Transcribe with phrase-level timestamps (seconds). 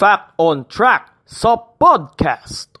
[0.00, 2.72] Fact on Track sa podcast.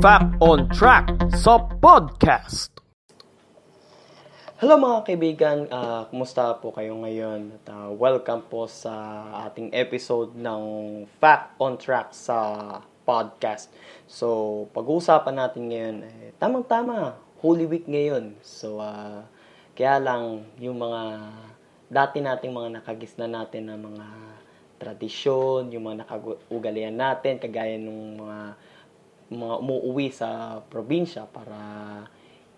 [0.00, 2.72] Fact on Track sa podcast.
[4.56, 7.60] Hello mga kaibigan, uh, kumusta po kayo ngayon?
[7.60, 13.68] At, uh, welcome po sa ating episode ng Fact on Track sa podcast.
[14.08, 17.12] So, pag-uusapan natin ngayon, eh, tamang-tama,
[17.44, 18.40] Holy Week ngayon.
[18.40, 19.28] So, uh,
[19.74, 21.02] kaya lang, yung mga
[21.90, 24.06] dati nating mga nakagisna natin na mga
[24.78, 28.38] tradisyon, yung mga nakaugalian natin, kagaya ng mga
[29.34, 31.58] mga umuwi sa probinsya para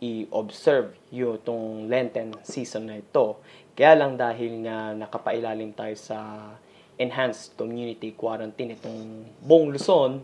[0.02, 3.40] i-observe yung itong Lenten season na ito.
[3.72, 6.52] Kaya lang dahil nga nakapailalim tayo sa
[7.00, 10.20] enhanced community quarantine itong buong Luzon,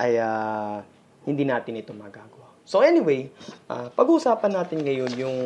[0.00, 0.80] ay uh,
[1.24, 2.48] hindi natin ito magagawa.
[2.68, 3.32] So anyway,
[3.72, 5.38] uh, pag-uusapan natin ngayon yung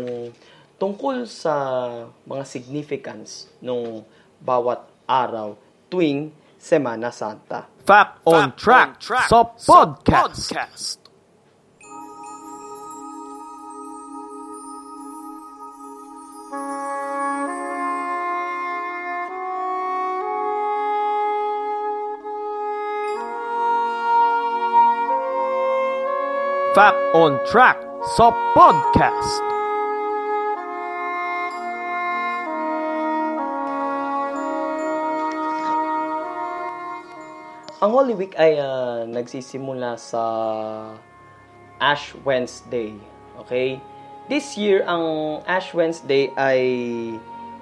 [0.82, 1.54] tungkol sa
[2.26, 4.02] mga significance ng
[4.42, 5.54] bawat araw
[5.86, 7.70] tuwing Semana Santa.
[7.86, 10.42] Fact on Fact Track, on track sa podcast.
[10.42, 10.98] Sa podcast.
[26.74, 27.78] Fact on Track
[28.16, 29.51] sa podcast.
[37.92, 40.24] Ang Holy Week ay uh, nagsisimula sa
[41.76, 42.96] Ash Wednesday.
[43.44, 43.84] Okay?
[44.32, 45.04] This year, ang
[45.44, 46.64] Ash Wednesday ay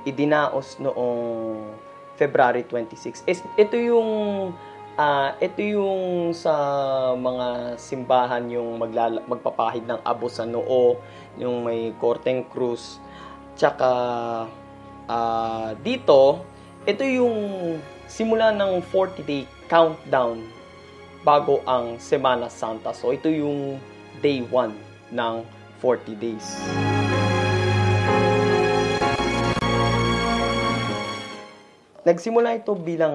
[0.07, 1.75] idinaos noong
[2.15, 3.27] February 26.
[3.59, 4.11] Ito yung
[4.95, 6.55] uh, ito yung sa
[7.19, 10.95] mga simbahan yung maglala, magpapahid ng abo sa noo,
[11.43, 13.03] yung may korteng krus.
[13.59, 13.91] Tsaka
[15.11, 16.47] uh, dito,
[16.87, 17.35] ito yung
[18.07, 20.43] simula ng 40 day countdown
[21.23, 22.91] bago ang Semana Santa.
[22.91, 23.79] So ito yung
[24.19, 25.35] day 1 ng
[25.79, 26.47] 40 days.
[32.03, 33.15] Nagsimula ito bilang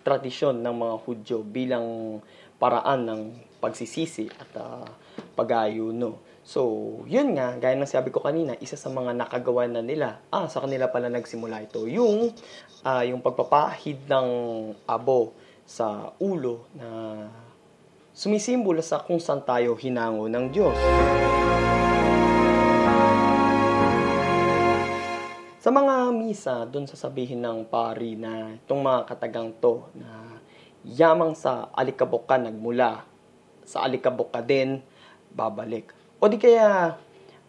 [0.00, 2.18] tradisyon ng mga Hudyo, bilang
[2.56, 3.20] paraan ng
[3.60, 4.86] pagsisisi at uh,
[5.36, 6.22] pag-ayuno.
[6.44, 10.44] So, yun nga, gaya ng sabi ko kanina, isa sa mga nakagawa na nila, ah,
[10.46, 12.36] sa kanila pala nagsimula ito, yung,
[12.84, 14.28] uh, yung pagpapahid ng
[14.84, 15.32] abo
[15.64, 16.88] sa ulo na
[18.12, 20.78] sumisimbolo sa kung saan tayo hinango ng Diyos.
[25.64, 30.36] Sa mga misa, doon sasabihin ng pari na itong mga katagang to na
[30.84, 33.08] yamang sa alikabok ka nagmula,
[33.64, 34.84] sa alikabok ka din
[35.32, 35.88] babalik.
[36.20, 37.00] O di kaya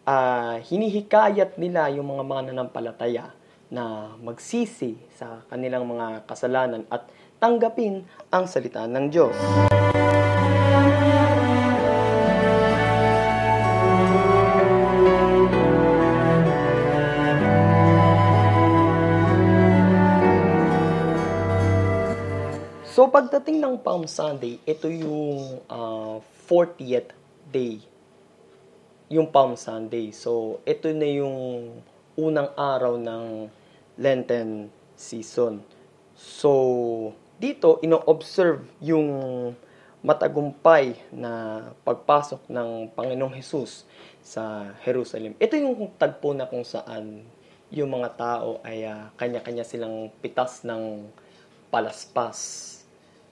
[0.08, 3.36] uh, hinihikayat nila yung mga mga nanampalataya
[3.68, 7.04] na magsisi sa kanilang mga kasalanan at
[7.38, 9.36] tanggapin ang salita ng Diyos.
[22.96, 26.16] So pagdating ng Palm Sunday, ito yung uh, ah,
[26.48, 27.12] 40th
[27.52, 27.84] day.
[29.12, 30.16] Yung Palm Sunday.
[30.16, 31.36] So ito na yung
[32.16, 33.52] unang araw ng
[34.00, 35.60] Lenten season.
[36.16, 39.08] So dito, ino-observe yung
[40.06, 43.82] matagumpay na pagpasok ng Panginoong Hesus
[44.22, 45.34] sa Jerusalem.
[45.40, 47.26] Ito yung tagpo na kung saan
[47.74, 51.10] yung mga tao ay uh, kanya-kanya silang pitas ng
[51.68, 52.38] palaspas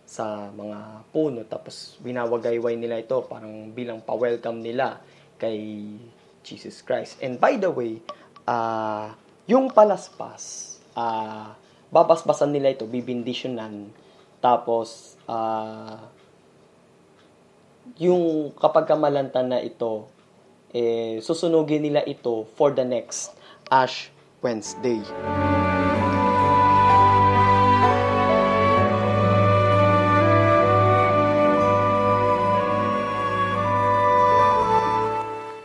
[0.04, 5.00] sa mga puno tapos binawagayway nila ito parang bilang pa-welcome nila
[5.38, 5.86] kay
[6.44, 7.18] Jesus Christ.
[7.24, 8.04] And by the way,
[8.44, 9.14] uh,
[9.48, 11.56] yung palaspas, uh,
[11.94, 13.94] babasbasan nila ito, bibindisyonan.
[14.42, 16.02] Tapos, uh,
[18.02, 20.10] yung kapag kamalanta na ito,
[20.74, 23.30] eh, susunugin nila ito for the next
[23.70, 24.10] Ash
[24.42, 24.98] Wednesday.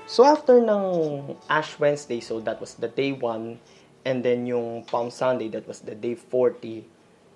[0.10, 0.84] So after ng
[1.48, 5.84] Ash Wednesday, so that was the day 1, And then yung Palm Sunday, that was
[5.84, 6.88] the day 40.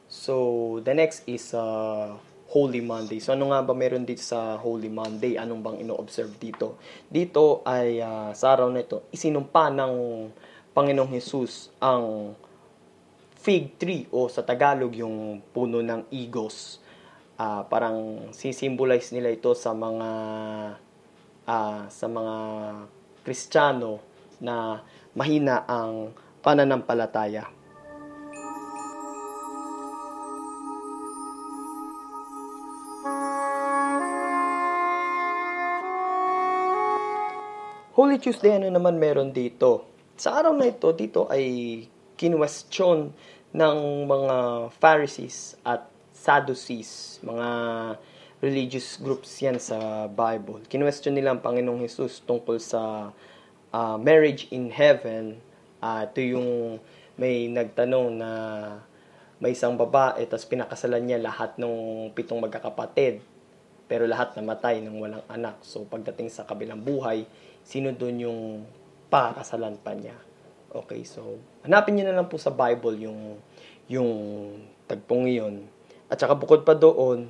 [0.08, 2.16] So, the next is uh,
[2.54, 3.18] Holy Monday.
[3.18, 5.42] So, ano nga ba meron dito sa Holy Monday?
[5.42, 6.78] Anong bang ino-observe dito?
[7.10, 9.94] Dito ay uh, sa araw na ito, isinumpa ng
[10.74, 12.38] Panginoong Jesus ang
[13.38, 16.80] fig tree o sa Tagalog yung puno ng igos.
[17.36, 20.10] Uh, parang sisimbolize nila ito sa mga
[21.50, 22.36] uh, sa mga
[23.26, 24.00] Kristiyano
[24.40, 24.80] na
[25.18, 27.48] mahina ang pananampalataya.
[37.94, 39.88] Holy Tuesday, ano naman meron dito?
[40.20, 41.86] Sa araw na ito, dito ay
[42.18, 43.14] kinwestiyon
[43.54, 43.78] ng
[44.10, 44.36] mga
[44.82, 47.50] Pharisees at Sadducees, mga
[48.44, 50.66] religious groups yan sa Bible.
[50.68, 53.14] Kinwestiyon nila ang Panginoong Jesus tungkol sa
[53.72, 55.40] uh, marriage in heaven.
[55.84, 56.80] Uh, ito yung
[57.20, 58.32] may nagtanong na
[59.44, 63.20] may isang babae, tapos pinakasalan niya lahat ng pitong magkakapatid.
[63.92, 65.60] Pero lahat namatay ng walang anak.
[65.60, 67.28] So pagdating sa kabilang buhay,
[67.68, 68.40] sino doon yung
[69.12, 70.16] pakakasalan pa niya.
[70.72, 71.38] Okay, so
[71.68, 73.38] hanapin niyo na lang po sa Bible yung
[73.92, 74.10] yung
[74.88, 75.68] tagpong iyon.
[76.08, 77.28] At saka bukod pa doon,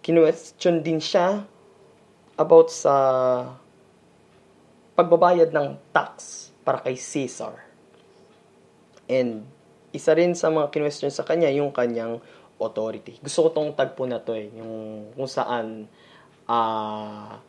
[0.00, 1.42] kinwestiyon din siya
[2.38, 2.94] about sa
[4.94, 7.67] pagbabayad ng tax para kay Caesar.
[9.08, 9.48] And
[9.90, 12.20] isa rin sa mga kinwestiyon sa kanya yung kanyang
[12.60, 13.16] authority.
[13.24, 15.88] Gusto ko tong tagpo na to eh, yung kung saan
[16.44, 17.40] uh,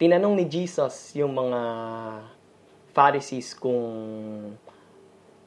[0.00, 1.60] tinanong ni Jesus yung mga
[2.94, 3.84] Pharisees kung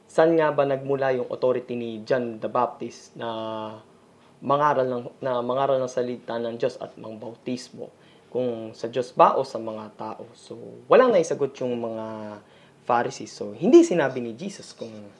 [0.08, 3.28] saan nga ba nagmula yung authority ni John the Baptist na
[4.38, 7.90] mangaral ng na mangaral ng salita ng Diyos at mang bautismo
[8.28, 10.28] kung sa Diyos ba o sa mga tao.
[10.36, 10.54] So,
[10.84, 12.06] walang naisagot yung mga
[12.88, 13.28] Pharisees.
[13.28, 15.12] So, hindi sinabi ni Jesus kung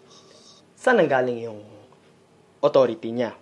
[0.73, 1.61] saan nanggaling yung
[2.65, 3.37] authority niya.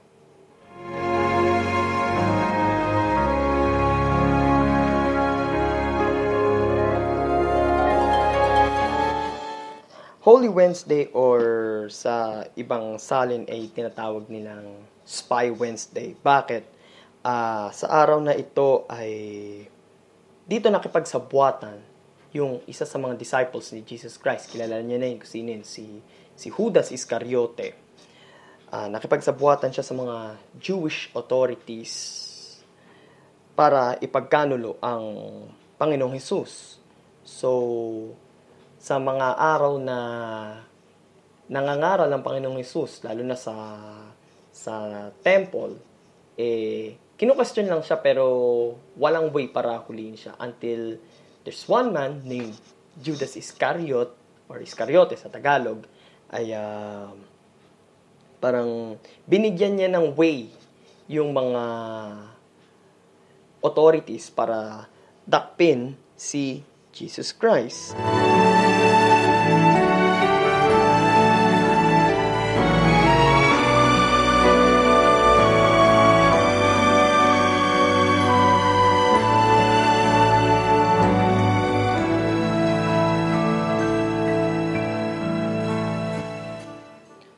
[10.26, 11.38] Holy Wednesday or
[11.87, 16.19] sa ibang salin ay tinatawag nilang Spy Wednesday.
[16.19, 16.67] Bakit?
[17.22, 19.14] Uh, sa araw na ito ay
[20.50, 21.79] dito nakipagsabuatan
[22.36, 24.52] yung isa sa mga disciples ni Jesus Christ.
[24.52, 26.04] Kilala niya na yun kung sino yun, si,
[26.36, 27.72] si Judas Iscariote.
[28.68, 31.94] Uh, nakipagsabuatan siya sa mga Jewish authorities
[33.56, 35.04] para ipagkanulo ang
[35.80, 36.76] Panginoong Jesus.
[37.24, 37.50] So,
[38.76, 39.98] sa mga araw na
[41.48, 43.54] nangangaral ng Panginoong Hesus, lalo na sa
[44.56, 45.78] sa temple,
[46.36, 48.24] eh, kinu-question lang siya pero
[48.96, 50.96] walang way para huliin siya until
[51.46, 52.58] there's one man named
[52.98, 54.10] Judas Iscariot
[54.50, 55.87] or Iscariote sa Tagalog
[56.34, 57.14] ay uh,
[58.43, 58.98] parang
[59.31, 60.50] binigyan niya ng way
[61.06, 61.62] yung mga
[63.62, 64.90] authorities para
[65.22, 67.94] dakpin si Jesus Christ.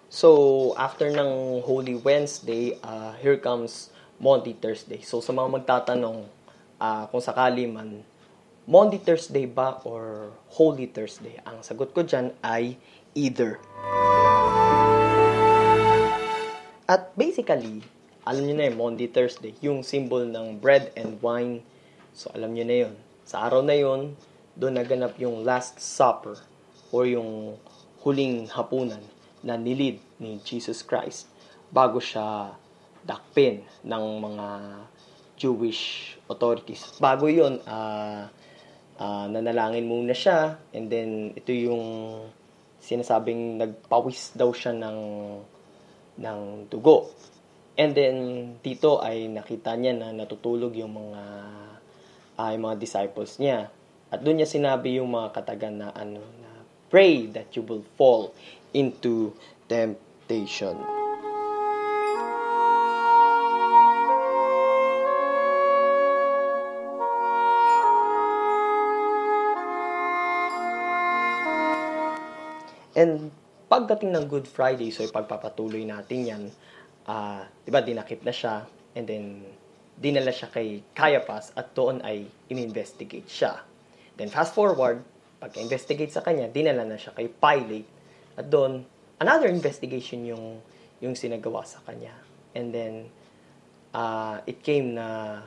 [0.09, 5.05] So, after ng Holy Wednesday, uh, here comes Monday Thursday.
[5.05, 6.25] So, sa mga magtatanong,
[6.81, 8.01] uh, kung sakali man,
[8.65, 11.37] Monday Thursday ba or Holy Thursday?
[11.45, 12.81] Ang sagot ko dyan ay
[13.13, 13.61] either.
[16.89, 17.85] At basically,
[18.25, 21.61] alam niyo na yun, Monday Thursday, yung symbol ng bread and wine.
[22.17, 22.95] So, alam niyo na yun.
[23.29, 24.17] Sa araw na yun,
[24.57, 26.41] doon naganap yung Last Supper
[26.97, 27.61] or yung
[28.01, 29.05] huling hapunan
[29.43, 31.31] na nilid ni Jesus Christ
[31.71, 32.55] bago siya
[33.05, 34.47] dakpin ng mga
[35.39, 36.99] Jewish authorities.
[36.99, 38.27] Bago yon uh,
[38.99, 41.85] uh, nanalangin muna siya and then ito yung
[42.83, 45.01] sinasabing nagpawis daw siya ng
[46.19, 47.15] ng dugo.
[47.79, 48.17] And then
[48.59, 51.23] dito ay nakita niya na natutulog yung mga
[52.35, 53.71] uh, mga disciples niya.
[54.11, 56.51] At doon niya sinabi yung mga katagan na ano na
[56.89, 58.33] pray that you will fall
[58.73, 59.33] into
[59.69, 60.77] temptation.
[72.99, 73.31] And
[73.71, 76.43] pagdating ng Good Friday, so ipagpapatuloy natin yan,
[77.07, 78.67] uh, di ba, dinakip na siya,
[78.99, 79.47] and then,
[79.95, 83.63] dinala siya kay Caiaphas, at doon ay in-investigate siya.
[84.19, 85.07] Then, fast forward,
[85.39, 87.98] pagka-investigate sa kanya, dinala na siya kay Pilate,
[88.39, 88.87] at doon,
[89.19, 90.63] another investigation yung,
[91.03, 92.15] yung sinagawa sa kanya.
[92.55, 93.11] And then,
[93.91, 95.43] uh, it came na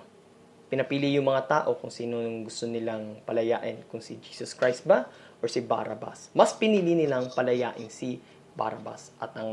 [0.67, 5.07] pinapili yung mga tao kung sino yung gusto nilang palayain, kung si Jesus Christ ba
[5.43, 6.31] or si Barabbas.
[6.31, 8.19] Mas pinili nilang palayain si
[8.55, 9.12] Barabbas.
[9.19, 9.51] At ang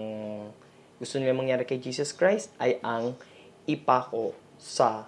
[0.99, 3.19] gusto nilang mangyari kay Jesus Christ ay ang
[3.67, 5.07] ipako sa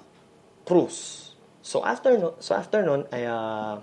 [0.66, 1.30] krus.
[1.62, 3.78] So after no, so after noon ay uh,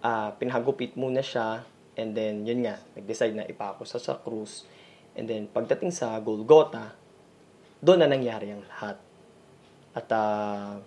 [0.00, 1.64] uh, pinahagupit muna siya,
[2.00, 4.64] and then, yun nga, nag-decide na ipako sa sa krus.
[5.14, 6.96] And then, pagdating sa Golgotha,
[7.84, 8.96] doon na nangyari ang lahat.
[9.92, 10.80] At uh,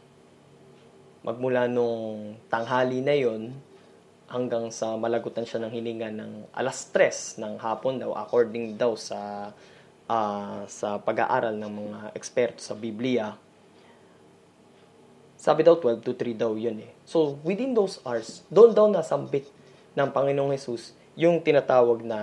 [1.23, 3.53] magmula nung tanghali na yon
[4.27, 9.51] hanggang sa malagutan siya ng hininga ng alas 3 ng hapon daw according daw sa
[10.09, 13.35] uh, sa pag-aaral ng mga eksperto sa Biblia
[15.43, 16.91] sabi daw 12 to 3 daw yun eh.
[17.03, 19.43] So, within those hours, doon daw nasambit
[19.91, 22.19] ng Panginoong Jesus yung tinatawag na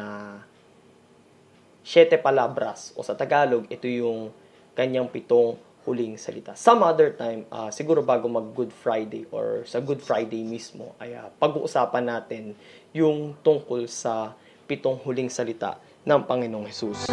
[1.87, 4.35] siete palabras o sa Tagalog, ito yung
[4.75, 6.53] kanyang pitong huling salita.
[6.55, 11.17] Some other time, uh, siguro bago mag Good Friday or sa Good Friday mismo, ay
[11.17, 12.53] uh, pag-uusapan natin
[12.93, 14.37] yung tungkol sa
[14.69, 17.09] pitong huling salita ng Panginoong Jesus.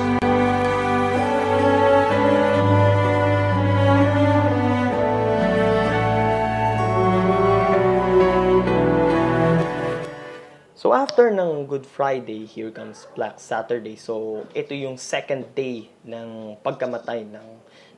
[11.67, 13.99] Good Friday, here comes Black Saturday.
[13.99, 17.49] So, ito yung second day ng pagkamatay ng,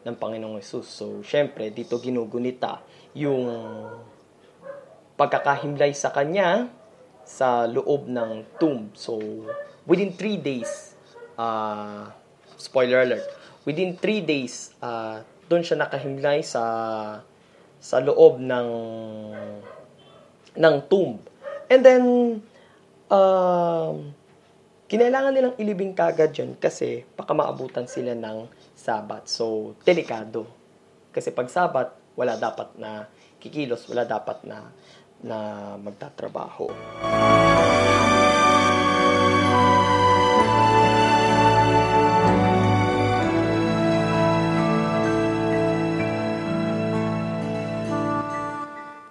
[0.09, 0.89] ng Panginoong Yesus.
[0.89, 2.81] So, syempre, dito ginugunita
[3.13, 3.45] yung
[5.13, 6.65] pagkakahimlay sa Kanya
[7.21, 8.89] sa loob ng tomb.
[8.97, 9.21] So,
[9.85, 10.97] within three days,
[11.38, 12.09] uh,
[12.57, 13.29] spoiler alert,
[13.69, 16.63] within three days, uh, doon siya nakahimlay sa
[17.77, 18.69] sa loob ng
[20.57, 21.21] ng tomb.
[21.69, 22.03] And then,
[23.09, 24.13] um,
[24.89, 28.47] kinailangan nilang ilibing kagad yun kasi baka maabutan sila ng
[28.77, 29.25] sabat.
[29.27, 30.45] So, delikado.
[31.09, 33.09] Kasi pag sabat, wala dapat na
[33.41, 34.69] kikilos, wala dapat na
[35.19, 35.37] na
[35.75, 36.71] magtatrabaho.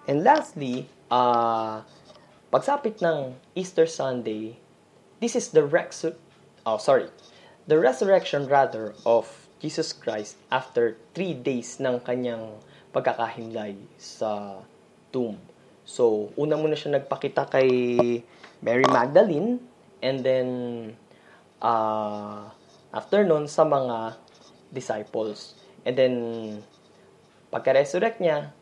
[0.08, 1.84] And lastly, uh,
[2.48, 4.56] Pagsapit ng Easter Sunday,
[5.20, 6.00] this is the rex
[6.64, 7.12] oh sorry,
[7.68, 9.28] the resurrection rather of
[9.60, 12.56] Jesus Christ after three days ng kanyang
[12.96, 14.64] pagkakahimlay sa
[15.12, 15.36] tomb.
[15.84, 17.68] So, una muna siya nagpakita kay
[18.64, 19.60] Mary Magdalene
[20.00, 20.48] and then
[21.60, 22.48] uh,
[22.96, 24.16] after nun sa mga
[24.72, 25.52] disciples.
[25.84, 26.14] And then
[27.52, 28.56] pagka-resurrect niya,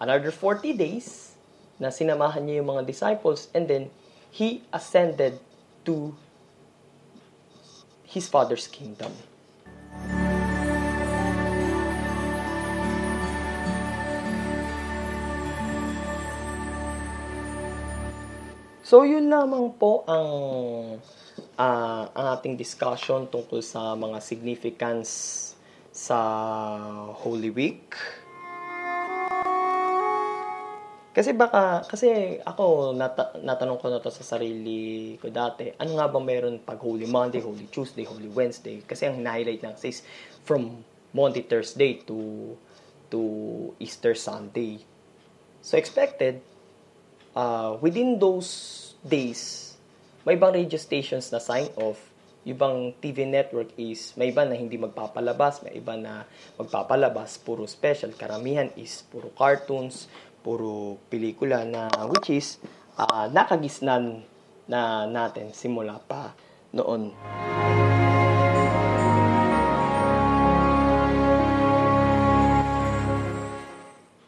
[0.00, 1.35] another 40 days,
[1.76, 3.92] na sinamahan niya yung mga disciples and then
[4.32, 5.40] he ascended
[5.84, 6.16] to
[8.04, 9.12] his father's kingdom.
[18.86, 20.30] So yun lamang po ang
[21.58, 25.10] uh, ang ating discussion tungkol sa mga significance
[25.90, 26.18] sa
[27.18, 27.98] Holy Week.
[31.16, 36.12] Kasi baka, kasi ako, nata, natanong ko na to sa sarili ko dati, ano nga
[36.12, 38.84] ba meron pag Holy Monday, Holy Tuesday, Holy Wednesday?
[38.84, 40.04] Kasi ang highlight lang says
[40.44, 40.84] from
[41.16, 42.52] Monday, Thursday to
[43.08, 43.20] to
[43.80, 44.84] Easter Sunday.
[45.64, 46.44] So expected,
[47.32, 49.72] uh, within those days,
[50.28, 51.96] may ibang radio stations na sign off,
[52.44, 56.28] ibang TV network is, may iba na hindi magpapalabas, may iba na
[56.60, 58.12] magpapalabas, puro special.
[58.14, 60.06] Karamihan is puro cartoons,
[60.46, 62.62] puro pelikula na which is
[62.94, 64.22] uh, nakagisnan
[64.70, 66.38] na natin simula pa
[66.70, 67.10] noon.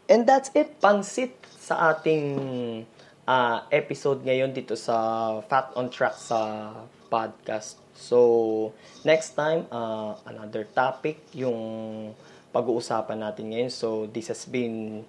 [0.09, 2.27] And that's it, pansit sa ating
[3.29, 4.97] uh, episode ngayon dito sa
[5.47, 6.73] Fat on Track sa
[7.13, 7.77] podcast.
[7.93, 8.73] So,
[9.05, 11.61] next time, uh, another topic yung
[12.57, 13.71] pag-uusapan natin ngayon.
[13.71, 15.05] So, this has been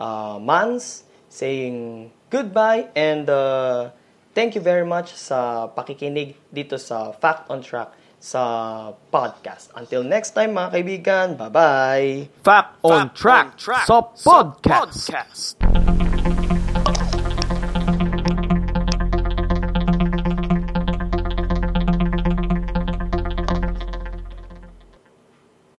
[0.00, 3.92] uh, months saying goodbye and uh,
[4.34, 9.72] thank you very much sa pakikinig dito sa Fact on Track sa podcast.
[9.72, 12.28] Until next time mga kaibigan, bye-bye!
[12.44, 15.00] Fact on, Fact Track, on track sa podcast.
[15.08, 15.69] podcast.